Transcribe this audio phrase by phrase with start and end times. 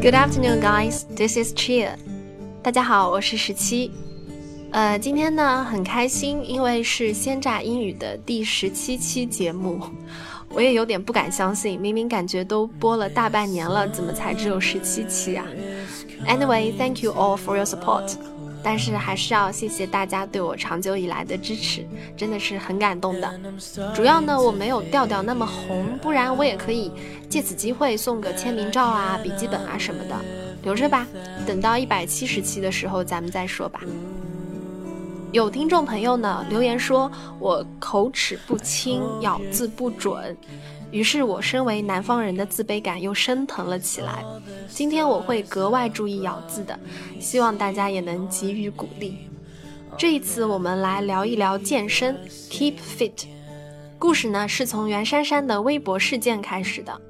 [0.00, 1.04] Good afternoon, guys.
[1.14, 1.96] This is Cheer.
[2.62, 3.90] 大家好，我是十七。
[4.71, 9.79] 呃，今天呢很开心，因为是鲜榨英语的第十七期节目。
[10.49, 15.45] 我也有点不敢相信，明明感觉都播了大半年了，怎么才只有十七期啊
[16.25, 18.13] ？Anyway, thank you all for your support.
[18.63, 23.39] 但是还是要谢谢大家对我长久以来的支持，真的是很感动的。
[23.93, 26.91] 主要呢，我没有调调那么红，不然我也可以
[27.29, 30.15] 借此机会送个签名照啊、笔记本啊什么的，
[30.63, 31.07] 留着吧。
[31.45, 33.81] 等到一百七十期的时候咱们再说吧。
[35.33, 40.35] 有听众朋友呢留言说我口齿不清，咬字不准。
[40.89, 44.23] 于是我身为南方人的自卑感又升腾了起来。
[44.69, 46.79] 今天我会格外注意咬字的，
[47.19, 49.27] 希望大家也能给予鼓励。
[49.97, 52.17] 这一次我们来聊一聊健身
[52.49, 53.25] ，keep fit。
[53.99, 57.01] 故事呢是从袁姗姗的微博事件开始的。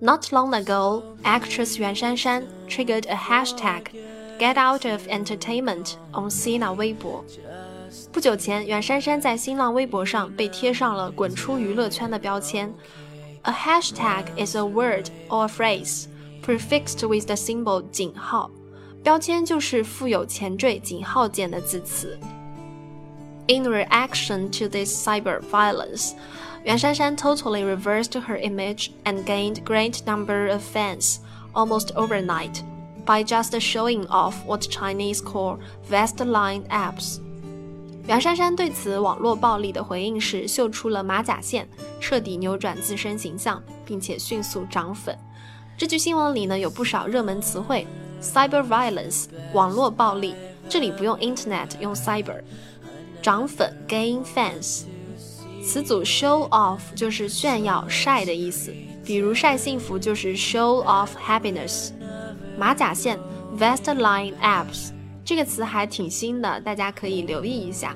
[0.00, 3.84] Not long ago, actress 袁姗姗 triggered a hashtag
[4.39, 7.23] "Get out of entertainment" on Sina 微博。
[8.11, 12.73] 不久前，袁姗姗在新浪微博上被贴上了“滚出娱乐圈”的标签。
[13.43, 16.05] A hashtag is a word or a phrase
[16.43, 18.49] prefixed with the symbol 井号，
[19.03, 22.17] 标签就是附有前缀井号键的字词。
[23.47, 26.13] In reaction to this cyber violence,
[26.65, 31.17] Yuan Shanshan totally reversed her image and gained great number of fans
[31.53, 32.61] almost overnight
[33.07, 37.19] by just showing off what Chinese call Vestline abs.
[38.05, 41.67] 袁姗姗对此网络暴力的回应是秀出了马甲线，
[42.01, 45.17] 彻底扭转自身形象，并且迅速涨粉。
[45.77, 47.87] 这句新闻里呢有不少热门词汇：
[48.21, 50.35] cyber violence 网络暴力，
[50.67, 52.41] 这里不用 internet，用 cyber。
[53.21, 54.83] 涨粉 gain fans，
[55.63, 58.73] 词组 show off 就是炫耀晒的意思，
[59.05, 61.91] 比如晒幸福就是 show off happiness。
[62.58, 63.18] 马甲线
[63.56, 64.90] vestline abs。
[65.24, 67.94] 这个词还挺新的，大家可以留意一下。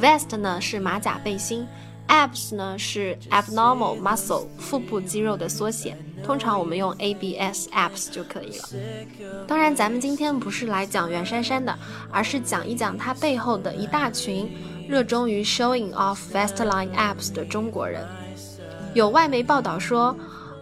[0.00, 1.66] Vest 呢是马甲背心
[2.08, 8.68] ，abs 呢是 abnormal muscle 腹部肌肉的缩写，通常我们用 abs abs 就可以了。
[9.46, 11.76] 当然，咱们今天不是来讲袁姗姗的，
[12.10, 14.50] 而是讲一讲她背后的一大群
[14.88, 18.06] 热衷于 showing off vestline abs 的中国人。
[18.94, 20.16] 有外媒报道说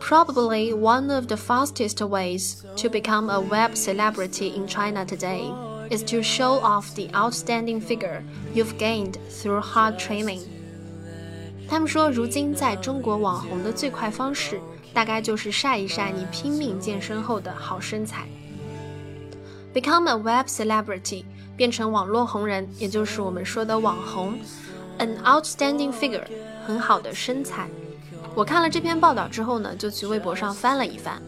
[0.00, 6.22] ，probably one of the fastest ways to become a web celebrity in China today。is to
[6.22, 8.22] show off the outstanding figure
[8.54, 10.40] you've gained through hard training。
[11.68, 14.58] 他们说，如今在中国网红的最快方式，
[14.94, 18.26] 大概就是晒一晒你拼命健身后的好身材。
[19.74, 21.24] Become a web celebrity，
[21.56, 24.38] 变成网络红人，也就是我们说的网红。
[24.98, 26.24] An outstanding figure，
[26.66, 27.68] 很好的身材。
[28.37, 31.19] 我看了这篇报道之后呢，就去微博上翻了一翻。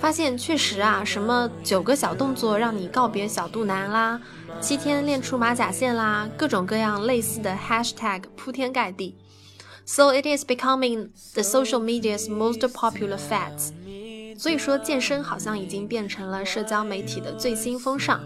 [0.00, 4.18] 发现确实啊，什么九个小动作让你告别小肚腩啦，
[4.62, 9.14] 七天练出马甲线啦，各种各样类似的 hashtag 铺天盖地。
[9.84, 13.72] So it is becoming the social media's most popular fads。
[14.38, 18.22] 所以说健身好像已经变成了社交媒体的最新风尚。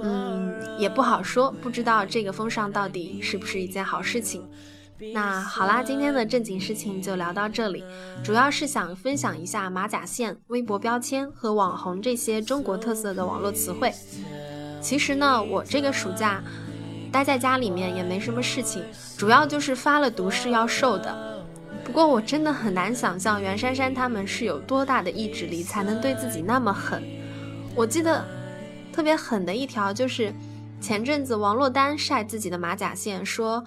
[0.00, 4.48] 嗯，也不好说，不知道这个风尚到底是不是一件好事情。
[5.14, 7.84] 那好啦，今天的正经事情就聊到这里，
[8.24, 13.92] 主要是想分享一下马甲线、微博标签和网红这些中国特色的网络词汇。
[14.80, 16.42] 其实呢，我这个暑假
[17.12, 18.82] 待在家里面也没什么事情，
[19.16, 21.44] 主要就是发了毒誓要瘦的。
[21.84, 27.02] 不过我真的很难想象袁姗姗他们是有多大的意志力才能对自己那么狠。
[27.74, 28.24] 我记得
[28.92, 30.34] 特别狠的一条就是
[30.80, 33.64] 前阵子王珞丹晒自己的马甲线说。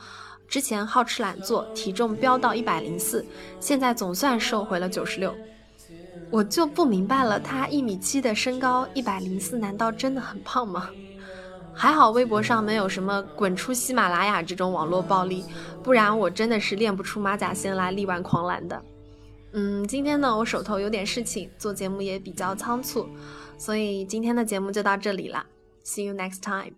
[0.51, 3.25] 之前好吃懒做，体重飙到一百零四，
[3.61, 5.33] 现在总算瘦回了九十六。
[6.29, 10.89] 我就不明白了，他一米七的身高，一百零四，难道真的很胖吗？
[11.73, 15.45] 还好微博上没有什么滚出喜马拉雅这种网络暴力，
[15.81, 18.83] 不然我真的是练不出马甲线来力挽狂澜的。
[19.53, 23.07] 嗯，今天呢，我手头有点事情，做节目也比较仓促，
[23.57, 25.45] 所以今天的节目就到这里了。
[25.85, 26.73] See you next time。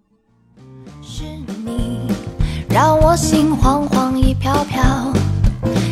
[1.02, 1.83] 是你
[2.74, 4.82] 让我心慌慌一飘飘，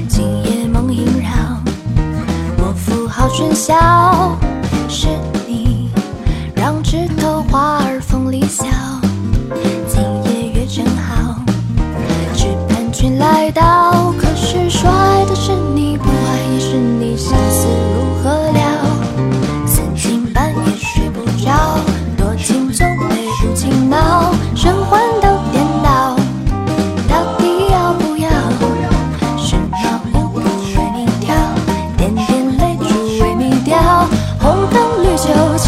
[0.09, 1.29] 今夜梦萦绕，
[2.57, 3.75] 我赴好春宵。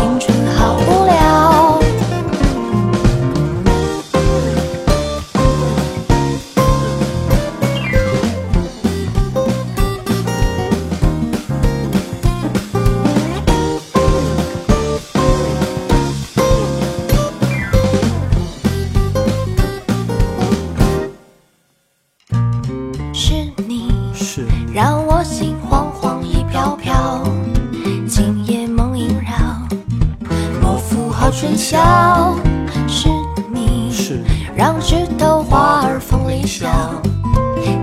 [0.03, 0.32] 青春
[31.39, 32.35] 春宵。
[32.87, 33.09] 是
[33.51, 34.23] 你，是
[34.55, 36.67] 让枝头花儿风里笑，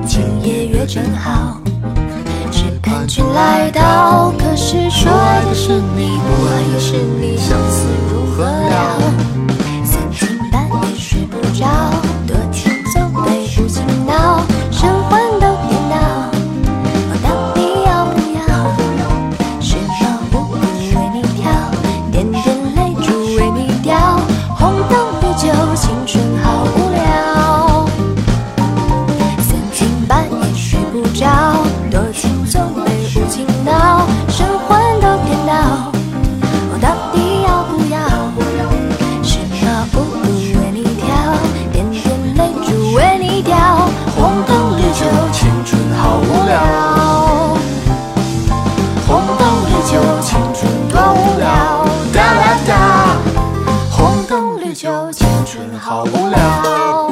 [0.06, 1.60] 今夜月正好，
[2.50, 4.32] 只盼君来到。
[4.38, 8.44] 可是说的是你，不爱也是你，相思如何
[54.74, 57.09] 就青春好无聊。